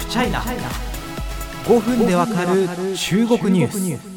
[0.00, 2.66] フチャイナ5分でわかる
[2.96, 4.10] 中国ニュース。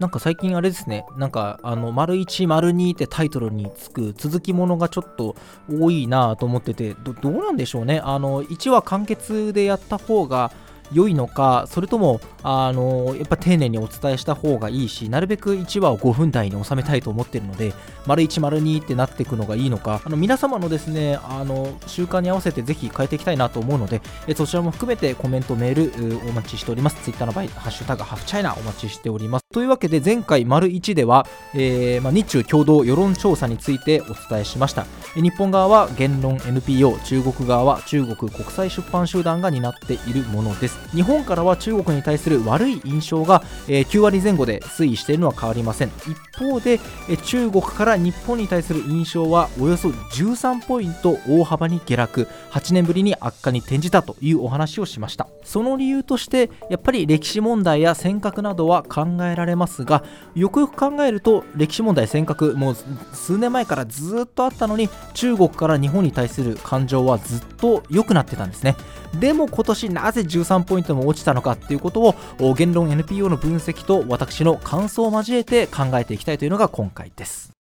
[0.00, 5.36] なんか最近あれですね、なんかあの、丸1、丸2ってタイトルにつく続きものがちょっと
[5.70, 8.00] 多いなと思っててど、どうなんでしょうね。
[8.04, 10.50] あの、1話完結でやった方が
[10.92, 17.72] 良いのか、それとも、あのやっぱ丁寧にお伝えした方がいいし、なるべく1話を5分台に収めたいと思っているので、
[18.06, 26.96] 丸1、丸2ってなっていくのがいいのか、あの皆様のですね、あの習慣に合わせてぜひ変えていきたいなと思うので、えそちらも含めてコメント、メールお待ちしております。
[27.02, 29.44] Twitter の場合、ハッシュタグハフチャイナお待ちしております。
[29.52, 34.86] というわけで、前回、丸1では、えー、まあ、日中共同世論調査についてお伝えしました。
[35.14, 40.75] 日本側は言論 NPO、中国側は中国国際出版集団が担っているものです。
[40.94, 45.88] 日本からは中国に対する悪い印象が、え、9割前後で推移しているのは変わりません。
[46.08, 52.28] 一方で、え、中国から日本に対する印象はおよそ13ポイント大幅に下落。
[52.50, 55.28] 8年ぶりに悪化に転じたというお話をしました。
[55.44, 60.02] その理由としてやっぱり歴史問題や尖閣などは考えられますが
[60.34, 62.76] よくよく考えると歴史問題尖閣もう
[63.12, 68.76] 数年前からずっとあったのに中国から日本に対する感情はずっと良くなってたんですね。
[69.20, 77.52] でも今年なぜ13ポイントも落ちたのかっていうことを言論 NPO の分析と私の感想を交えて考えていきたいというのが今回です。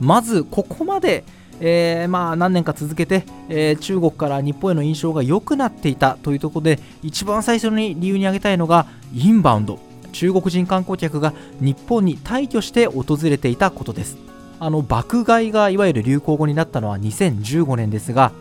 [0.00, 1.24] まずここまで
[1.60, 9.78] えー、まあ何年か続けて、えー、中国から日本への印象が良くなっていたというところで一番最初に理由に挙げたいのがインバウンド。
[10.12, 14.16] 中国人観光客が日本に大挙して訪れていたことです。
[14.58, 18.32] あの爆買いがいわゆる流行語になったのは2015年ですが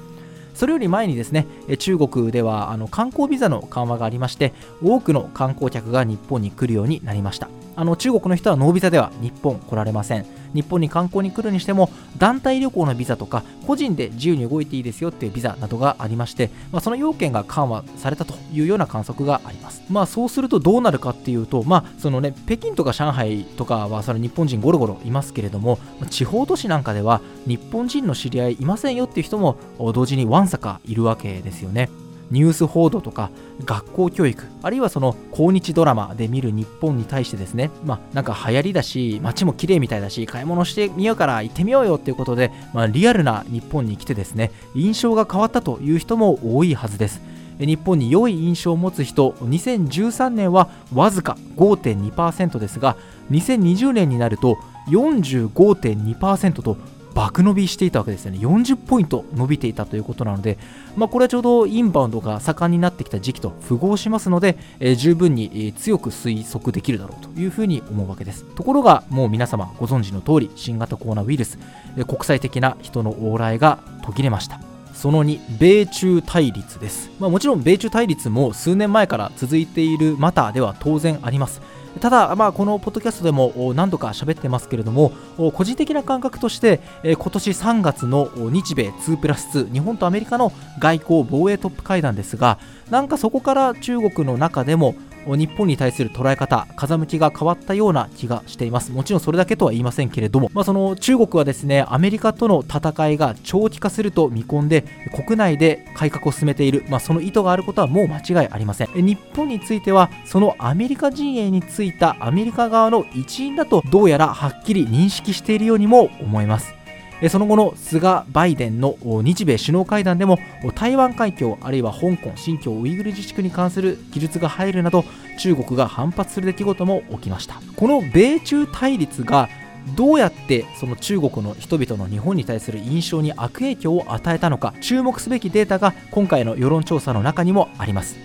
[0.56, 1.46] それより前にですね
[1.78, 4.54] 中国ではあの観光ビザの緩和がありまして
[4.84, 7.50] 多くの観光客が日本に来るようになりました。
[7.76, 10.26] あの中国の人はノービザでは日本来られません。
[10.54, 19.84] 日本に観光に来るにしても団体旅行のビザとか個人で自由に動いていいですよっていうビザなどがありまして、まあ、その要件が緩和されたというような観測があります。
[19.90, 25.78] まあそうするとどうなるかっていうとまあそのね北京とか上海とかはその日本人ゴロゴロいますけれども
[26.10, 29.58] 地方都市なんかでは日本人の知り合いいませんよっていう人も
[29.94, 31.90] 同時にわんさかいるわけですよね。
[32.32, 33.30] ニュース報道とか
[33.64, 47.22] 学校教育あるいはその抗日ドラマで見る日本に対してですねまあなんか流行りだし街も綺麗みたいだし買い物してみようから行ってみようよっていうことで、まあ、リアルな日本に来てですね印象が変わったという人も多いはずです。
[47.58, 52.98] 日本に良い印象を持つ人2013年はわずか5.2%ですが
[53.32, 54.58] 2020年になると
[54.90, 56.78] 45.2%と
[57.16, 60.60] 爆伸びしていたわけですよね40ポイント伸びていたということなので、
[60.98, 71.58] まあ、これはちょうどインバウンドが盛んになってきた時期と符合しますので、えー、十分に、強く推測できるだろうというふうに思うわけですところがもう皆様ご存知の通り新型コロナウイルス、
[72.06, 74.60] 国際的な人の往来が途切れました
[74.94, 77.12] その2、米中対立です。
[77.20, 81.62] まあ、もちろん米中対立も数年前から続いているマターでは当然あります。
[82.00, 85.12] ただ、まあ、このポッドキャストでも何度か喋ってますけれども
[85.54, 94.96] 個人的な感覚として今年3月の日米2プラス2日本とアメリカの外交防衛トップ会談ですがなんかそこから中国の中でも
[95.26, 98.92] 日本に対する捉え方、風向きが変わったような気がしています。
[98.92, 104.84] もちろんそれだけとは言いませんけれども、まあ、その中国はですね、アメリカとの戦いが長期化すると見込んで、
[105.26, 108.88] 国内で改革を進めている、まあ、その意図があることはもう間違いありません。
[108.94, 116.85] 日本については、そのアメリカ陣営についたアメリカ側の一員だと、どうやらはっきり認識しているようにも思えます。
[117.30, 120.38] その後の菅・バイデンの日米首脳会談でも
[120.76, 125.06] 台湾海峡あるいは香港、新疆ウイグル自治区に関する記述が入るなど
[125.40, 127.56] 中国が反発する出来事も起きました。
[127.76, 129.50] この米中対立が
[129.96, 138.18] どうやってその中国の人々の日本に対する印象に悪影響を与えたのか注目すべきデータが今回の世論調査の中にもあります。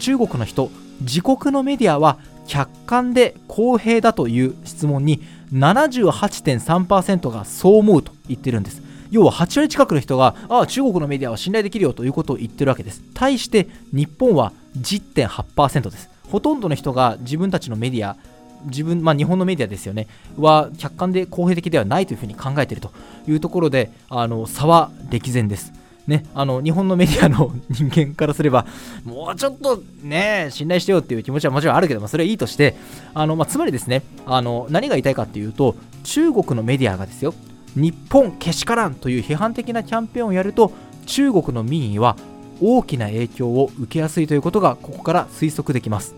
[0.00, 5.22] 中国の人自国のメディアは客観で公平だという質問に
[5.52, 8.82] 78.3%がそう思うと言ってるんです。
[9.10, 13.02] 要は8割近くの人がああ中国のメディアは信頼できるよということを言ってるわけです。
[13.14, 16.10] 対して日本は10.8%です。
[16.30, 18.16] ほとんどの人が自分たちのメディア
[18.64, 20.08] 自分、まあ、日本のメディアですよね。
[20.36, 22.92] は客観で公平的ではないというふうに考えていると
[23.26, 25.72] いうところであの差は歴然です。
[26.08, 28.66] ね、あの日本のメディアの 人間からすれば、
[29.04, 32.74] もうちょっとね、信頼してよっていう気持ちはもちろんあるけども、それはいいとして、
[33.12, 37.34] あのまあ、つまりですねあの、何が言いたいかっていうと、中国のメディアがですよ、
[37.76, 40.72] 日本けしからんという批判的なキャンペーンをやると、
[41.04, 42.16] 中国の民意は
[42.62, 46.14] 大きな影響を受けやすいということがここから推測できます。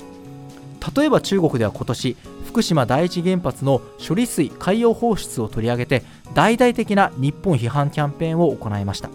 [0.96, 2.16] 例えば中国では今年
[2.46, 6.02] 福島第一原発の処理水海洋放出を取り上げて
[6.34, 9.10] 大々的な日本批判キャンペーンを行いました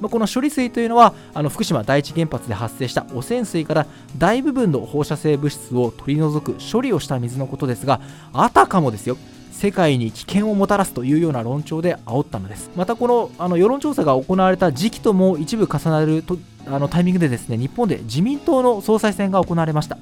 [0.00, 3.86] まあ、この処理水というのはあの福島第一原発で発生した汚染水から
[4.18, 8.00] 大部分の放射性物質を取り除く処理をした水のことですが
[8.32, 9.16] あたかもですよ
[9.54, 12.70] 世界に危険をもたらすというような論調で煽ったのです。
[12.74, 16.36] またこのあの世論調査が行われた時期とも一部重なると
[16.66, 19.96] あのタイミングでですね日本で自民党の総裁選が行われました。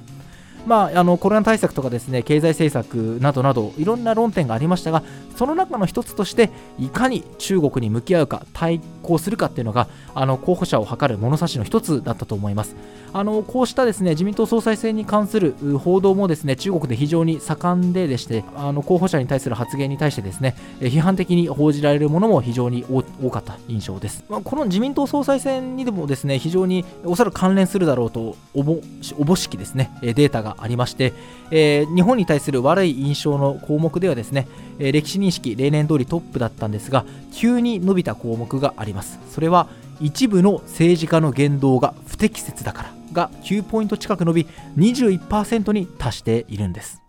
[0.65, 5.03] まあ、あのコロナ対策とかですね経済政策などなどいろんな論点がありましたが
[5.35, 12.75] その中の一つとしていかに中国に向き合うか対抗するかっていうのがあの候補者を図る物差しの一つだったと思います。
[13.15, 28.81] あのこうしたですね自民党総裁選に関する報道もですね中国で非常に盛んででしてあの候補者に対する発言に対してですね批判的に報じられるものも非常に多かった印象です、まあ、この自民党総裁選にでもですね非常におそらく関連するだろうとおぼ
[29.19, 31.13] おぼしきですねデータがありまして、
[31.51, 34.47] えー、日本に対する悪い印象の項目ではですね、
[34.79, 39.19] えー、歴史認識例年通りトップだったんですが急に伸びた項目があります。
[39.29, 39.67] それは
[40.01, 44.47] 一部の政治家の言動が不適切だからが9ポイント近く伸び
[44.77, 47.02] 21%に達しているんです。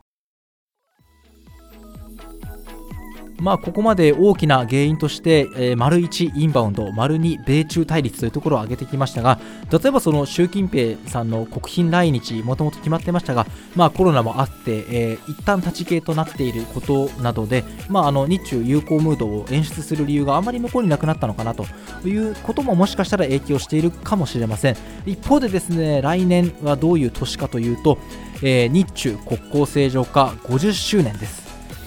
[3.39, 9.41] まあ、ここまで大きな原因として、えー、丸1インバウンド、丸2米中対立というところを挙げてきましたが、
[9.71, 21.67] 例えばその習近平さんの国賓来日、もともと決まってましたが、まあ、コロナもあって、えー、一旦立ち消えとなっていることなどで、まあ、あの日中友好ムードを演出する理由があまり向こうになくなったのかなと
[22.07, 24.77] いうことももしかしたら影響しているかもしれません。
[25.07, 27.99] 一方でですね、来年はどういう年かというと、
[28.43, 31.44] えー、日中国交正常化50周年です。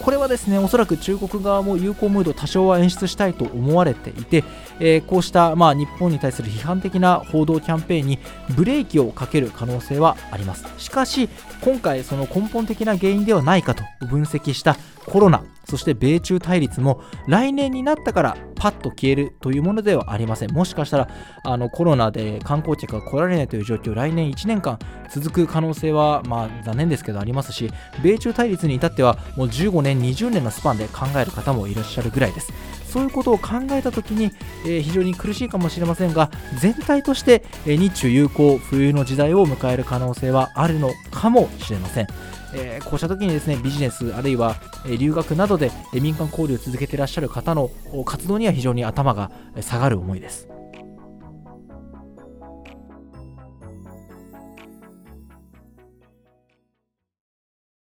[0.08, 4.42] これはですねおそらく中国側も友好ムード多少は演出したいと思われていて、
[4.80, 8.18] えー、こうした、まあ、日本に対する批判的な報道キャンペーンに
[8.56, 10.64] ブレーキをかける可能性はあります。
[10.78, 11.28] しかし
[11.60, 20.52] 今回その根本的な原因ではないかと分析したコロナそして米中対立も来年になったからパッと消えるというものではありません。
[20.52, 21.08] もしかしたら
[21.44, 24.78] あのコロナで観光客が来られないという状況来年1年間
[25.10, 27.70] 続く可能性はまあ残念ですけどありますし
[28.02, 32.52] 米中対立に至ってはもう15年20年のスパンで考える方もいらっしゃるぐらいです。
[32.88, 34.30] そういうことを考えたときに、
[34.64, 42.06] えー、非常に苦しいかもしれませんが全体として、えー、日中友好冬の時代を迎える可能性はあるのかもしれません。
[42.54, 44.56] えー、こうした時にですねビジネスあるいは、
[44.98, 47.70] 留学などで、民間交流を続けていらっしゃる方の
[48.04, 49.30] 活動には非常に頭が
[49.60, 50.48] 下がる思いです。